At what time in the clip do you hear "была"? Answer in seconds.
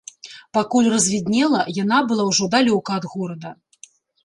2.09-2.27